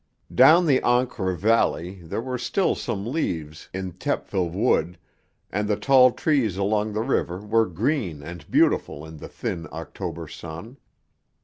[0.33, 4.97] Down the Ancre valley there were still some leaves in Thiepval Wood,
[5.51, 10.27] and the tall trees along the river were green and beautiful in the thin October
[10.27, 10.77] sun.